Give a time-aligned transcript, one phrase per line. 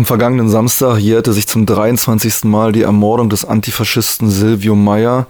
[0.00, 2.44] Am vergangenen Samstag jährte sich zum 23.
[2.44, 5.26] Mal die Ermordung des Antifaschisten Silvio Meyer,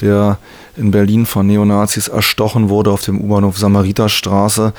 [0.00, 0.38] der
[0.76, 4.72] in Berlin von Neonazis erstochen wurde auf dem U-Bahnhof Samariterstraße.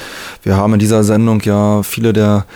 [0.43, 2.47] Wir haben in dieser Sendung ja viele der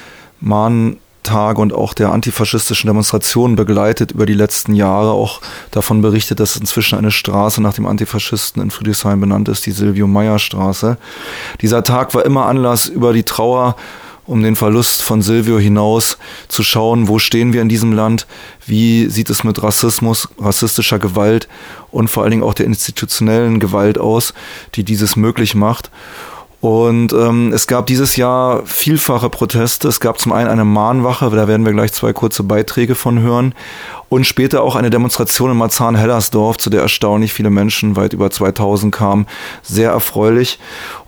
[0.41, 5.39] Mahntage und auch der antifaschistischen Demonstrationen begleitet über die letzten Jahre, auch
[5.71, 10.05] davon berichtet, dass inzwischen eine Straße nach dem Antifaschisten in Friedrichshain benannt ist, die Silvio
[10.05, 10.97] Meyer Straße.
[11.61, 13.77] Dieser Tag war immer Anlass, über die Trauer
[14.25, 18.25] um den Verlust von Silvio hinaus zu schauen, wo stehen wir in diesem Land,
[18.65, 21.47] wie sieht es mit Rassismus, rassistischer Gewalt
[21.91, 24.33] und vor allen Dingen auch der institutionellen Gewalt aus,
[24.75, 25.91] die dieses möglich macht.
[26.63, 29.89] Und ähm, es gab dieses Jahr vielfache Proteste.
[29.89, 33.53] Es gab zum einen eine Mahnwache, da werden wir gleich zwei kurze Beiträge von hören.
[34.07, 38.95] Und später auch eine Demonstration in Marzahn-Hellersdorf, zu der erstaunlich viele Menschen, weit über 2000
[38.95, 39.27] kamen.
[39.61, 40.57] Sehr erfreulich.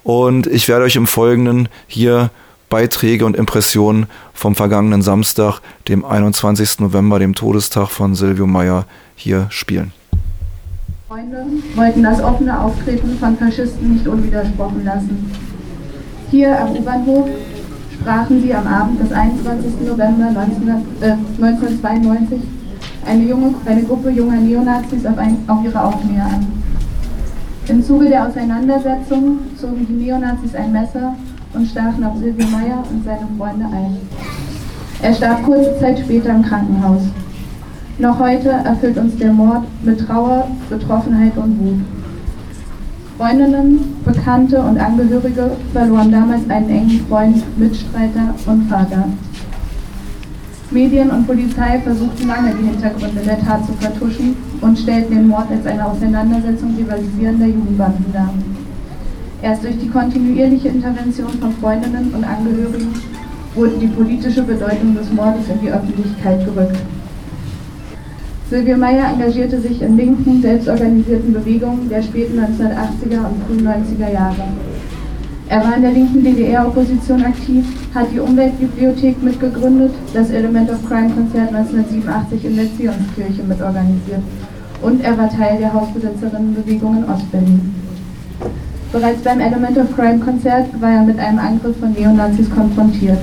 [0.04, 2.32] Und ich werde euch im Folgenden hier
[2.76, 6.82] Beiträge und Impressionen vom vergangenen Samstag, dem 21.
[6.82, 8.84] November, dem Todestag von Silvio Meyer,
[9.16, 9.94] hier spielen.
[11.08, 15.32] Freunde wollten das offene Auftreten von Faschisten nicht unwidersprochen lassen.
[16.30, 17.30] Hier am U-Bahnhof
[17.94, 19.88] sprachen sie am Abend des 21.
[19.88, 20.68] November 19,
[21.00, 22.42] äh, 1992
[23.06, 26.46] eine, junge, eine Gruppe junger Neonazis auf, ein, auf ihre Aufnäher an.
[27.70, 31.16] Im Zuge der Auseinandersetzung zogen die Neonazis ein Messer
[31.56, 33.98] und stachen auf Silvio Meyer und seine Freunde ein.
[35.02, 37.02] Er starb kurze Zeit später im Krankenhaus.
[37.98, 41.80] Noch heute erfüllt uns der Mord mit Trauer, Betroffenheit und Wut.
[43.18, 49.06] Freundinnen, Bekannte und Angehörige verloren damals einen engen Freund, Mitstreiter und Vater.
[50.72, 55.50] Medien und Polizei versuchten lange, die Hintergründe der Tat zu vertuschen und stellten den Mord
[55.50, 58.34] als eine Auseinandersetzung rivalisierender Jugendbanden dar.
[59.46, 62.92] Erst durch die kontinuierliche Intervention von Freundinnen und Angehörigen
[63.54, 66.78] wurde die politische Bedeutung des Mordes in die Öffentlichkeit gerückt.
[68.50, 74.46] Silvio Meyer engagierte sich in linken, selbstorganisierten Bewegungen der späten 1980er und frühen 90er Jahre.
[75.48, 81.54] Er war in der linken DDR-Opposition aktiv, hat die Umweltbibliothek mitgegründet, das Element of Crime-Konzert
[81.54, 84.24] 1987 in der Zionskirche mitorganisiert
[84.82, 87.85] und er war Teil der Hausbesitzerinnenbewegung in Ostberlin.
[88.96, 93.18] Bereits beim Element of Crime Konzert war er mit einem Angriff von Neonazis konfrontiert.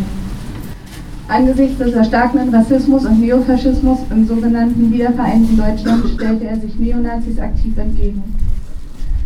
[1.28, 7.74] Angesichts des erstarkenden Rassismus und Neofaschismus im sogenannten wiedervereinten Deutschland stellte er sich Neonazis aktiv
[7.78, 8.22] entgegen.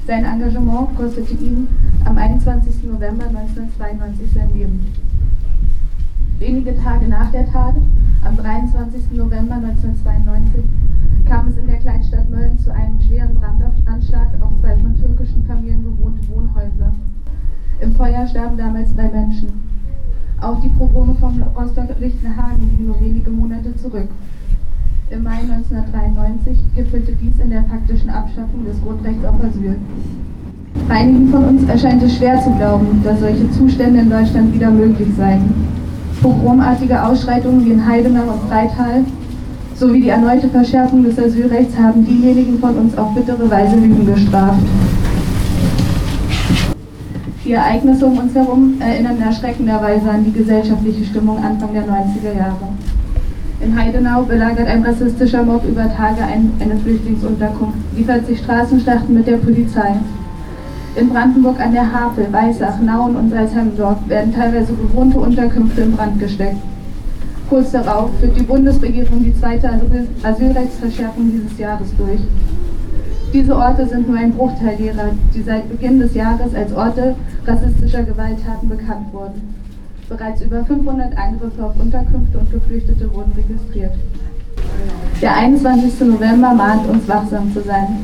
[0.06, 1.66] Sein Engagement kostete ihn
[2.04, 2.84] am 21.
[2.84, 4.86] November 1992 sein Leben.
[6.38, 7.74] Wenige Tage nach der Tat,
[8.24, 9.10] am 23.
[9.14, 10.62] November 1992,
[11.28, 15.82] kam es in der Kleinstadt Mölln zu einem schweren Brandanschlag auf zwei von türkischen Familien
[15.82, 16.92] bewohnte Wohnhäuser.
[17.80, 19.48] Im Feuer starben damals drei Menschen.
[20.40, 24.08] Auch die Pogrome von Rostock-Lichtenhagen liegen nur wenige Monate zurück.
[25.10, 29.76] Im Mai 1993 gipfelte dies in der faktischen Abschaffung des Grundrechts auf Asyl.
[30.88, 35.08] Einigen von uns erscheint es schwer zu glauben, dass solche Zustände in Deutschland wieder möglich
[35.16, 35.52] seien.
[36.20, 39.04] Pogromartige Ausschreitungen wie in Heidenau und Freital
[39.78, 44.62] sowie die erneute Verschärfung des Asylrechts haben diejenigen von uns auf bittere Weise Lügen gestraft.
[47.44, 52.68] Die Ereignisse um uns herum erinnern erschreckenderweise an die gesellschaftliche Stimmung Anfang der 90er Jahre.
[53.60, 59.26] In Heidenau belagert ein rassistischer Mob über Tage ein, eine Flüchtlingsunterkunft, liefert sich Straßenschlachten mit
[59.26, 59.94] der Polizei.
[60.96, 66.18] In Brandenburg an der Havel, Weissach, Nauen und Salzheimdorf werden teilweise bewohnte Unterkünfte in Brand
[66.18, 66.56] gesteckt.
[67.48, 69.70] Kurz darauf führt die Bundesregierung die zweite
[70.22, 72.20] Asylrechtsverschärfung dieses Jahres durch.
[73.32, 77.14] Diese Orte sind nur ein Bruchteil derer, die seit Beginn des Jahres als Orte
[77.46, 79.54] rassistischer Gewalttaten bekannt wurden.
[80.08, 83.92] Bereits über 500 Angriffe auf Unterkünfte und Geflüchtete wurden registriert.
[85.22, 86.00] Der 21.
[86.00, 87.98] November mahnt uns, wachsam zu sein.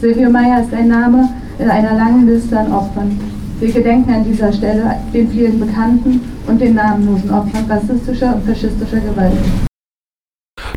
[0.00, 3.18] Silvio Meyer ist ein Name in einer langen Liste an Opfern.
[3.60, 9.00] Wir gedenken an dieser Stelle den vielen bekannten und den namenlosen Opfern rassistischer und faschistischer
[9.00, 9.32] Gewalt.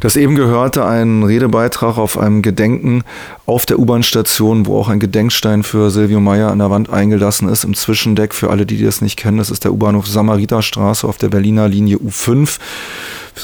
[0.06, 3.04] Das eben gehörte ein Redebeitrag auf einem Gedenken
[3.48, 7.63] auf der U-Bahn-Station, wo auch ein Gedenkstein für Silvio Meyer an der Wand eingelassen ist.
[7.63, 11.30] Im Zwischendeck, für alle, die das nicht kennen, das ist der U-Bahnhof Samariterstraße auf der
[11.30, 12.60] Berliner Linie U5.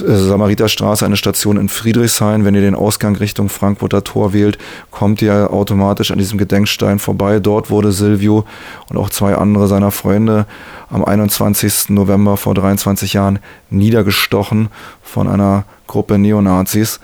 [0.01, 2.45] Äh, Samariterstraße, eine Station in Friedrichshain.
[2.45, 4.59] Wenn ihr den Ausgang Richtung Frankfurter Tor wählt,
[4.91, 7.39] kommt ihr automatisch an diesem Gedenkstein vorbei.
[7.39, 8.45] Dort wurde Silvio
[8.87, 10.45] und auch zwei andere seiner Freunde
[10.91, 11.89] am 21.
[11.89, 13.39] November vor 23 Jahren
[13.71, 14.69] niedergestochen
[15.01, 17.01] von einer Gruppe Neonazis.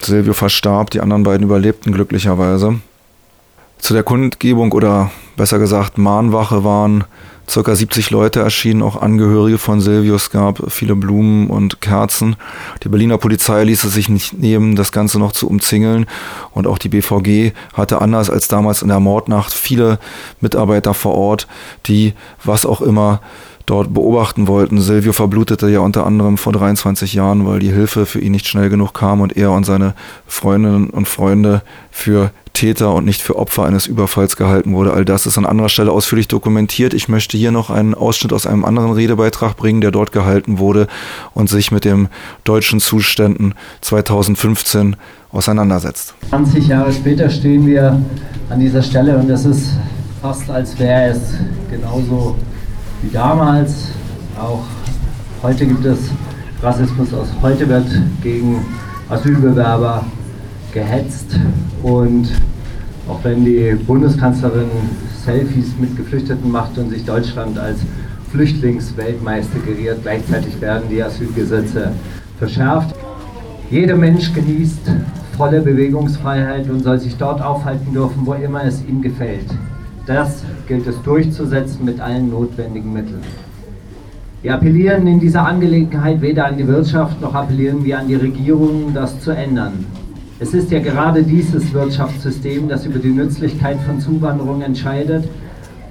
[0.00, 2.80] Silvio verstarb, die anderen beiden überlebten glücklicherweise.
[3.78, 7.04] Zu der Kundgebung oder besser gesagt Mahnwache waren
[7.48, 12.36] circa 70 Leute erschienen, auch Angehörige von Silvius gab, viele Blumen und Kerzen.
[12.82, 16.06] Die Berliner Polizei ließ es sich nicht nehmen, das Ganze noch zu umzingeln.
[16.52, 19.98] Und auch die BVG hatte anders als damals in der Mordnacht viele
[20.40, 21.46] Mitarbeiter vor Ort,
[21.86, 23.20] die was auch immer
[23.66, 24.80] dort beobachten wollten.
[24.80, 28.68] Silvio verblutete ja unter anderem vor 23 Jahren, weil die Hilfe für ihn nicht schnell
[28.68, 29.94] genug kam und er und seine
[30.26, 34.92] Freundinnen und Freunde für Täter und nicht für Opfer eines Überfalls gehalten wurde.
[34.92, 36.94] All das ist an anderer Stelle ausführlich dokumentiert.
[36.94, 40.86] Ich möchte hier noch einen Ausschnitt aus einem anderen Redebeitrag bringen, der dort gehalten wurde
[41.34, 42.08] und sich mit den
[42.44, 44.96] deutschen Zuständen 2015
[45.32, 46.14] auseinandersetzt.
[46.28, 48.00] 20 Jahre später stehen wir
[48.48, 49.70] an dieser Stelle und es ist
[50.22, 51.34] fast, als wäre es
[51.70, 52.36] genauso
[53.04, 53.88] wie damals.
[54.38, 54.62] Auch
[55.42, 55.98] heute gibt es
[56.62, 57.86] Rassismus, aus heute wird
[58.22, 58.64] gegen
[59.08, 60.04] Asylbewerber
[60.72, 61.38] gehetzt
[61.82, 62.28] und
[63.08, 64.68] auch wenn die Bundeskanzlerin
[65.24, 67.78] Selfies mit Geflüchteten macht und sich Deutschland als
[68.30, 71.92] Flüchtlingsweltmeister geriert, gleichzeitig werden die Asylgesetze
[72.38, 72.94] verschärft.
[73.70, 74.90] Jeder Mensch genießt
[75.36, 79.46] volle Bewegungsfreiheit und soll sich dort aufhalten dürfen, wo immer es ihm gefällt.
[80.06, 83.22] Das gilt es durchzusetzen mit allen notwendigen Mitteln.
[84.42, 88.92] Wir appellieren in dieser Angelegenheit weder an die Wirtschaft noch appellieren wir an die Regierung,
[88.92, 89.86] das zu ändern.
[90.38, 95.26] Es ist ja gerade dieses Wirtschaftssystem, das über die Nützlichkeit von Zuwanderung entscheidet.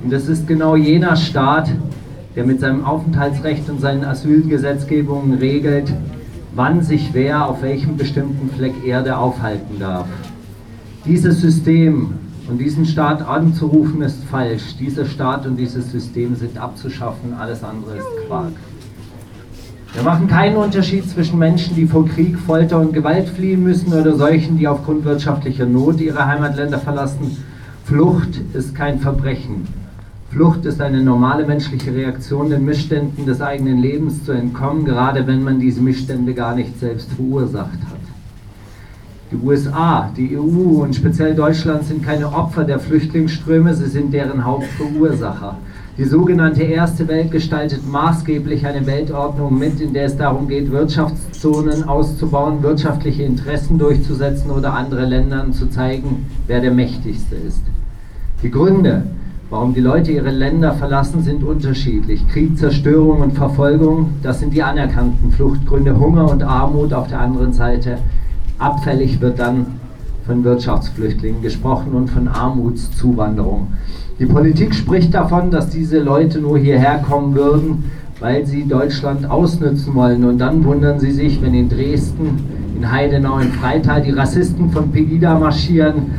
[0.04, 1.72] Und es ist genau jener Staat,
[2.36, 5.92] der mit seinem Aufenthaltsrecht und seinen Asylgesetzgebungen regelt,
[6.54, 10.08] wann sich wer auf welchem bestimmten Fleck Erde aufhalten darf.
[11.06, 12.12] Dieses System
[12.50, 14.76] und diesen Staat anzurufen ist falsch.
[14.80, 18.54] Dieser Staat und dieses System sind abzuschaffen, alles andere ist Quark.
[19.94, 24.16] Wir machen keinen Unterschied zwischen Menschen, die vor Krieg, Folter und Gewalt fliehen müssen oder
[24.16, 27.38] solchen, die aufgrund wirtschaftlicher Not ihre Heimatländer verlassen.
[27.86, 29.68] Flucht ist kein Verbrechen.
[30.32, 35.44] Flucht ist eine normale menschliche Reaktion, den Missständen des eigenen Lebens zu entkommen, gerade wenn
[35.44, 37.93] man diese Missstände gar nicht selbst verursacht hat.
[39.34, 44.46] Die USA, die EU und speziell Deutschland sind keine Opfer der Flüchtlingsströme, sie sind deren
[44.46, 45.58] Hauptverursacher.
[45.98, 51.84] Die sogenannte Erste Welt gestaltet maßgeblich eine Weltordnung mit, in der es darum geht, Wirtschaftszonen
[51.86, 57.64] auszubauen, wirtschaftliche Interessen durchzusetzen oder andere Ländern zu zeigen, wer der mächtigste ist.
[58.44, 59.02] Die Gründe,
[59.50, 62.28] warum die Leute ihre Länder verlassen, sind unterschiedlich.
[62.28, 65.98] Krieg, Zerstörung und Verfolgung, das sind die anerkannten Fluchtgründe.
[65.98, 67.98] Hunger und Armut auf der anderen Seite
[68.60, 69.66] Abfällig wird dann
[70.26, 73.68] von Wirtschaftsflüchtlingen gesprochen und von Armutszuwanderung.
[74.20, 79.96] Die Politik spricht davon, dass diese Leute nur hierher kommen würden, weil sie Deutschland ausnützen
[79.96, 80.24] wollen.
[80.24, 82.40] Und dann wundern sie sich, wenn in Dresden,
[82.76, 86.12] in Heidenau, in Freital die Rassisten von Pegida marschieren.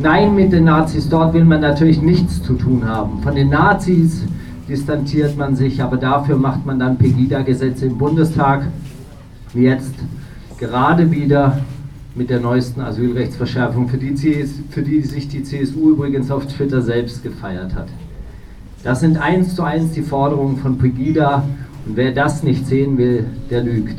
[0.00, 3.22] Nein, mit den Nazis dort will man natürlich nichts zu tun haben.
[3.22, 4.24] Von den Nazis
[4.68, 8.62] distanziert man sich, aber dafür macht man dann Pegida-Gesetze im Bundestag,
[9.54, 9.94] jetzt
[10.58, 11.58] gerade wieder
[12.14, 14.14] mit der neuesten Asylrechtsverschärfung, für die,
[14.70, 17.88] für die sich die CSU übrigens auf Twitter selbst gefeiert hat.
[18.84, 21.44] Das sind eins zu eins die Forderungen von Pegida
[21.86, 23.98] und wer das nicht sehen will, der lügt.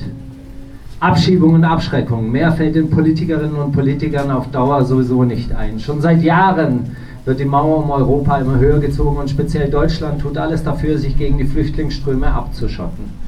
[1.00, 5.80] Abschiebung und Abschreckung, mehr fällt den Politikerinnen und Politikern auf Dauer sowieso nicht ein.
[5.80, 6.96] Schon seit Jahren
[7.26, 11.18] wird die Mauer um Europa immer höher gezogen und speziell Deutschland tut alles dafür, sich
[11.18, 13.23] gegen die Flüchtlingsströme abzuschotten.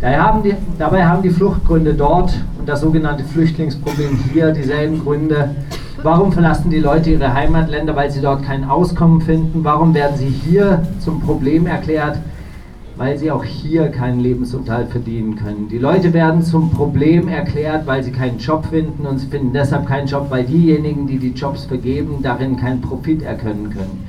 [0.00, 5.56] Haben die, dabei haben die Fluchtgründe dort und das sogenannte Flüchtlingsproblem hier dieselben Gründe.
[6.04, 9.64] Warum verlassen die Leute ihre Heimatländer, weil sie dort kein Auskommen finden?
[9.64, 12.20] Warum werden sie hier zum Problem erklärt?
[12.96, 15.68] Weil sie auch hier keinen Lebensunterhalt verdienen können.
[15.68, 19.88] Die Leute werden zum Problem erklärt, weil sie keinen Job finden und sie finden deshalb
[19.88, 24.04] keinen Job, weil diejenigen, die die Jobs vergeben, darin keinen Profit erkennen können.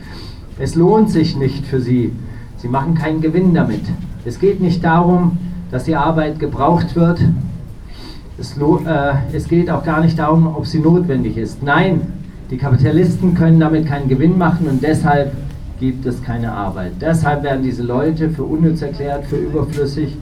[0.60, 2.14] Es lohnt sich nicht für sie.
[2.58, 3.82] Sie machen keinen Gewinn damit.
[4.26, 5.38] Es geht nicht darum,
[5.72, 7.20] dass die Arbeit gebraucht wird.
[8.40, 11.62] Es, äh, es geht auch gar nicht darum, ob sie notwendig ist.
[11.62, 12.02] Nein,
[12.50, 15.34] die Kapitalisten können damit keinen Gewinn machen und deshalb
[15.80, 16.94] gibt es keine Arbeit.
[17.00, 20.18] Deshalb werden diese Leute für unnütz erklärt, für überflüssig.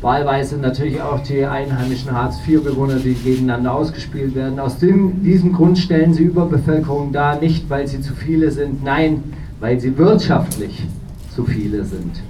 [0.00, 4.60] Wahlweise natürlich auch die einheimischen Hartz-IV-Bewohner, die gegeneinander ausgespielt werden.
[4.60, 9.24] Aus dem, diesem Grund stellen sie Überbevölkerung dar, nicht weil sie zu viele sind, nein,
[9.58, 10.86] weil sie wirtschaftlich
[11.34, 12.20] zu viele sind.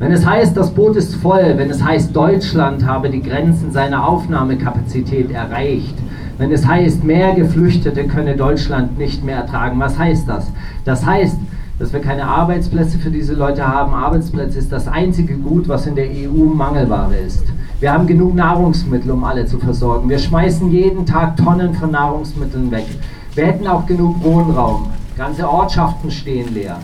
[0.00, 4.08] Wenn es heißt, das Boot ist voll, wenn es heißt, Deutschland habe die Grenzen seiner
[4.08, 5.94] Aufnahmekapazität erreicht,
[6.38, 10.50] wenn es heißt, mehr Geflüchtete könne Deutschland nicht mehr ertragen, was heißt das?
[10.86, 11.36] Das heißt,
[11.78, 13.92] dass wir keine Arbeitsplätze für diese Leute haben.
[13.92, 17.44] Arbeitsplätze ist das einzige Gut, was in der EU Mangelware ist.
[17.80, 20.08] Wir haben genug Nahrungsmittel, um alle zu versorgen.
[20.08, 22.86] Wir schmeißen jeden Tag Tonnen von Nahrungsmitteln weg.
[23.34, 24.86] Wir hätten auch genug Wohnraum.
[25.18, 26.78] Ganze Ortschaften stehen leer.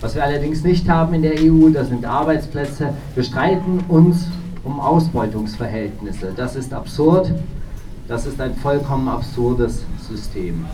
[0.00, 2.94] Was wir allerdings nicht haben in der EU, das sind Arbeitsplätze.
[3.14, 4.28] Wir streiten uns
[4.64, 6.32] um Ausbeutungsverhältnisse.
[6.34, 7.32] Das ist absurd.
[8.08, 10.64] Das ist ein vollkommen absurdes System.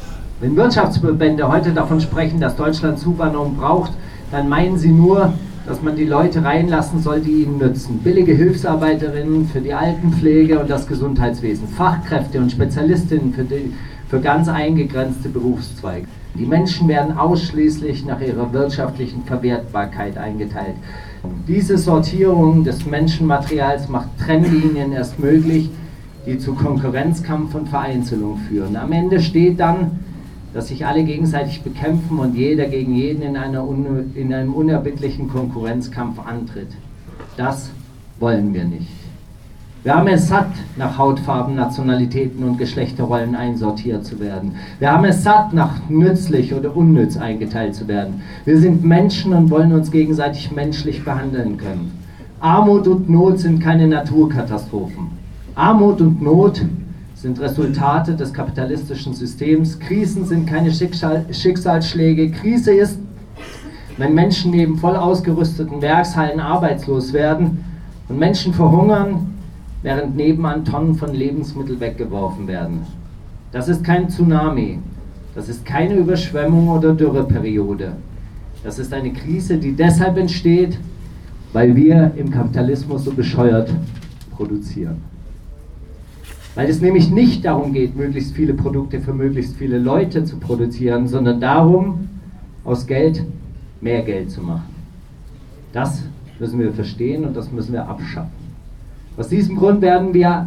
[0.41, 3.93] Wenn Wirtschaftsverbände heute davon sprechen, dass Deutschland Zuwanderung braucht,
[4.31, 5.33] dann meinen sie nur,
[5.67, 7.99] dass man die Leute reinlassen soll, die ihnen nützen.
[8.05, 13.75] Billige Hilfsarbeiterinnen für die Altenpflege und das Gesundheitswesen, Fachkräfte und Spezialistinnen für, die,
[14.09, 16.07] für ganz eingegrenzte Berufszweige.
[16.39, 20.77] Die Menschen werden ausschließlich nach ihrer wirtschaftlichen Verwertbarkeit eingeteilt.
[21.49, 25.71] Diese Sortierung des Menschenmaterials macht Trennlinien erst möglich,
[26.27, 28.77] die zu Konkurrenzkampf und Vereinzelung führen.
[28.77, 30.01] Am Ende steht dann,
[30.53, 36.69] dass sich alle gegenseitig bekämpfen und jeder gegen jeden in, in einem unerbittlichen Konkurrenzkampf antritt.
[37.37, 37.71] Das
[38.19, 39.06] wollen wir nicht.
[39.87, 44.57] Wir haben es satt, nach Hautfarben, Nationalitäten und Geschlechterrollen einsortiert zu werden.
[44.81, 48.21] Wir haben es satt, nach nützlich oder unnütz eingeteilt zu werden.
[48.45, 51.93] Wir sind Menschen und wollen uns gegenseitig menschlich behandeln können.
[52.41, 55.07] Armut und Not sind keine Naturkatastrophen.
[55.55, 56.63] Armut und Not
[57.15, 59.79] sind Resultate des kapitalistischen Systems.
[59.79, 62.33] Krisen sind keine Schicksal Schicksalsschläge.
[62.33, 62.99] Krise ist,
[63.99, 67.65] wenn Menschen neben voll ausgerüsteten Werkshallen arbeitslos werden
[68.09, 69.35] und Menschen verhungern,
[69.87, 72.81] während nebenan Tonnen von Lebensmitteln weggeworfen werden.
[73.53, 74.81] Das ist kein Tsunami,
[75.33, 77.93] das ist keine Überschwemmung oder Dürreperiode.
[78.65, 80.77] Das ist eine Krise, die deshalb entsteht,
[81.53, 83.73] weil wir im Kapitalismus so bescheuert
[84.33, 84.97] produzieren.
[86.57, 91.07] Weil es nämlich nicht darum geht, möglichst viele Produkte für möglichst viele Leute zu produzieren,
[91.07, 92.09] sondern darum,
[92.65, 93.23] aus Geld
[93.81, 94.75] mehr Geld zu machen.
[95.73, 96.03] Das
[96.41, 98.46] müssen wir verstehen und das müssen wir abschaffen.
[99.17, 100.47] Aus diesem Grund werden wir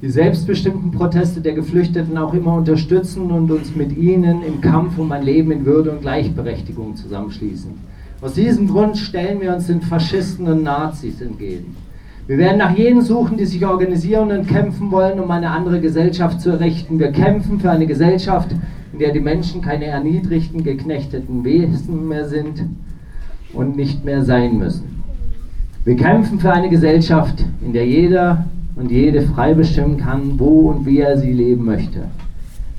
[0.00, 5.10] die selbstbestimmten Proteste der Geflüchteten auch immer unterstützen und uns mit ihnen im Kampf um
[5.12, 7.72] ein Leben in Würde und Gleichberechtigung zusammenschließen.
[8.22, 11.76] Aus diesem Grund stellen wir uns den Faschisten und Nazis entgegen.
[12.26, 16.40] Wir werden nach jenen suchen, die sich organisieren und kämpfen wollen, um eine andere Gesellschaft
[16.40, 16.98] zu errichten.
[16.98, 18.52] Wir kämpfen für eine Gesellschaft,
[18.92, 22.66] in der die Menschen keine erniedrigten, geknechteten Wesen mehr sind
[23.52, 24.99] und nicht mehr sein müssen.
[25.82, 28.44] Wir kämpfen für eine Gesellschaft, in der jeder
[28.76, 32.04] und jede frei bestimmen kann, wo und wie er sie leben möchte.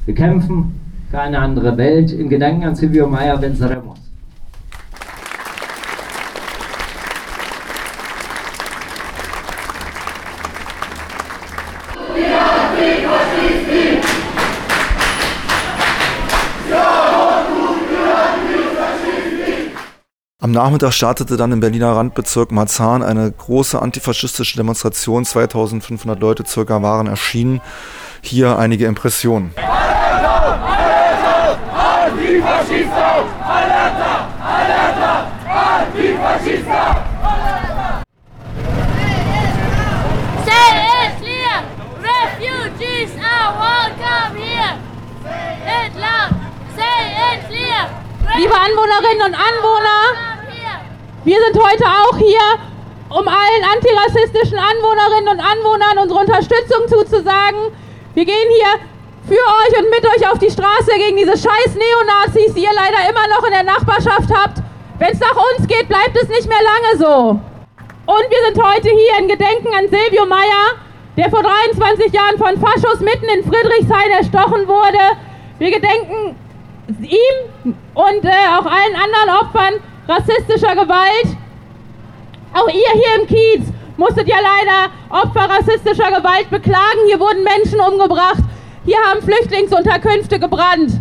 [0.06, 0.80] Wir kämpfen
[1.10, 3.98] für eine andere Welt in Gedanken an Silvio Meyer Venceremos.
[20.44, 25.26] Am Nachmittag startete dann im Berliner Randbezirk Marzahn eine große antifaschistische Demonstration.
[25.26, 27.62] 2500 Leute circa waren erschienen.
[28.22, 29.56] Hier einige Impressionen.
[48.38, 50.31] Liebe Anwohnerinnen und Anwohner,
[51.24, 52.42] wir sind heute auch hier,
[53.10, 57.60] um allen antirassistischen Anwohnerinnen und Anwohnern unsere Unterstützung zuzusagen.
[58.16, 58.80] Wir gehen hier
[59.28, 63.10] für euch und mit euch auf die Straße gegen diese scheiß Neonazis, die ihr leider
[63.10, 64.64] immer noch in der Nachbarschaft habt.
[64.98, 67.40] Wenn es nach uns geht, bleibt es nicht mehr lange so.
[68.06, 70.80] Und wir sind heute hier in Gedenken an Silvio Meyer,
[71.18, 75.18] der vor 23 Jahren von Faschos mitten in Friedrichshain erstochen wurde.
[75.60, 76.36] Wir gedenken
[77.04, 79.74] ihm und äh, auch allen anderen Opfern
[80.08, 81.38] rassistischer Gewalt.
[82.54, 83.68] Auch ihr hier im Kiez
[83.98, 87.00] musstet ja leider Opfer rassistischer Gewalt beklagen.
[87.08, 88.44] Hier wurden Menschen umgebracht.
[88.84, 91.00] Hier haben Flüchtlingsunterkünfte gebrannt.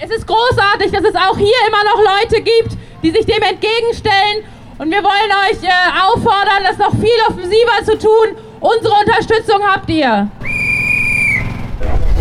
[0.00, 4.44] Es ist großartig, dass es auch hier immer noch Leute gibt, die sich dem entgegenstellen.
[4.78, 5.70] Und wir wollen euch äh,
[6.02, 8.36] auffordern, das noch viel offensiver zu tun.
[8.60, 10.28] Unsere Unterstützung habt ihr.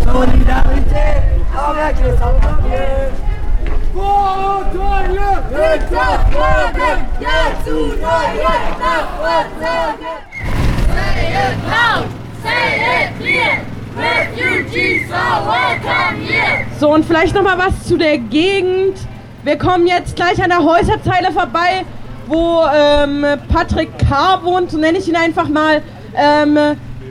[0.05, 1.23] Solidarität,
[16.79, 18.97] So, und vielleicht noch mal was zu der Gegend.
[19.43, 21.85] Wir kommen jetzt gleich an der Häuserzeile vorbei,
[22.25, 24.39] wo ähm, Patrick K.
[24.43, 25.83] wohnt, so nenne ich ihn einfach mal.
[26.15, 26.55] Ähm,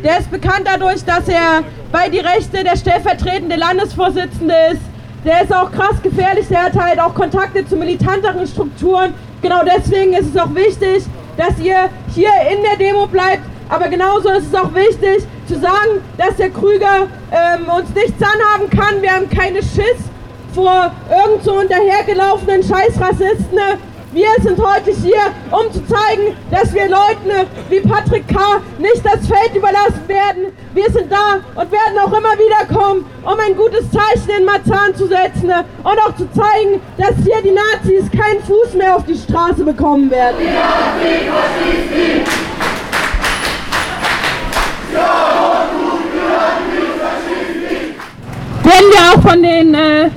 [0.02, 1.62] der ist bekannt dadurch, dass er
[1.92, 4.91] bei Die Rechte der stellvertretende Landesvorsitzende ist
[5.24, 9.14] der ist auch krass gefährlich, der hat halt auch Kontakte zu militanteren Strukturen.
[9.40, 11.04] Genau deswegen ist es auch wichtig,
[11.36, 13.42] dass ihr hier in der Demo bleibt.
[13.68, 18.68] Aber genauso ist es auch wichtig zu sagen, dass der Krüger ähm, uns nichts anhaben
[18.70, 19.00] kann.
[19.00, 19.96] Wir haben keine Schiss
[20.54, 23.58] vor irgend so unterhergelaufenen Scheißrassisten.
[24.12, 28.60] Wir sind heute hier, um zu zeigen, dass wir Leuten wie Patrick K.
[28.78, 30.52] nicht das Feld überlassen werden.
[30.74, 34.94] Wir sind da und werden auch immer wieder kommen, um ein gutes Zeichen in Marzahn
[34.94, 39.16] zu setzen und auch zu zeigen, dass hier die Nazis keinen Fuß mehr auf die
[39.16, 40.36] Straße bekommen werden.
[48.62, 50.10] Werden wir auch von den, äh,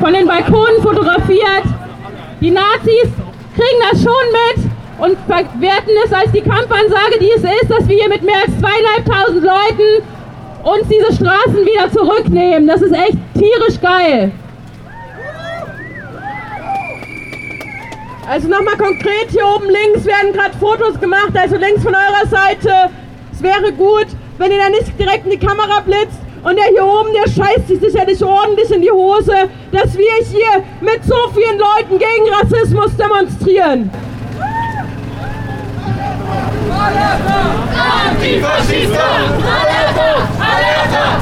[0.00, 1.75] von den Balkonen fotografiert.
[2.40, 3.08] Die Nazis
[3.54, 7.96] kriegen das schon mit und verwerten es als die Kampfansage, die es ist, dass wir
[7.96, 10.04] hier mit mehr als zweieinhalbtausend Leuten
[10.62, 12.66] uns diese Straßen wieder zurücknehmen.
[12.66, 14.32] Das ist echt tierisch geil.
[18.28, 22.90] Also nochmal konkret, hier oben links werden gerade Fotos gemacht, also links von eurer Seite.
[23.32, 26.84] Es wäre gut, wenn ihr da nicht direkt in die Kamera blitzt, und der hier
[26.84, 31.58] oben, der scheißt sich sicherlich ordentlich in die Hose, dass wir hier mit so vielen
[31.58, 33.90] Leuten gegen Rassismus demonstrieren.
[38.08, 39.06] Antifaschista!
[39.58, 40.20] Alerta!
[40.38, 41.20] Alerta!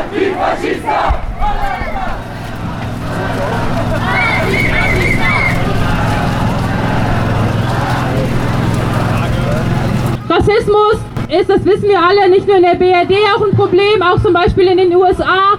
[0.00, 1.11] Antifaschista!
[10.42, 10.94] Rassismus
[11.28, 14.32] ist, das wissen wir alle, nicht nur in der BRD auch ein Problem, auch zum
[14.32, 15.56] Beispiel in den USA,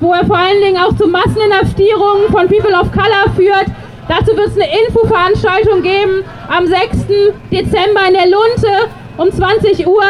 [0.00, 3.66] wo er vor allen Dingen auch zu Masseninhaftierungen von People of Color führt.
[4.08, 7.06] Dazu wird es eine Infoveranstaltung geben am 6.
[7.52, 10.02] Dezember in der Lunte um 20 Uhr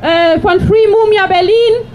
[0.00, 1.86] äh, von Free Mumia Berlin.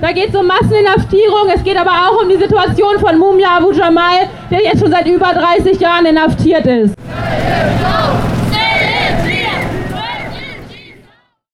[0.00, 3.72] Da geht es um Masseninhaftierung, es geht aber auch um die Situation von Mumia Abu
[3.72, 6.94] Jamal, der jetzt schon seit über 30 Jahren inhaftiert ist.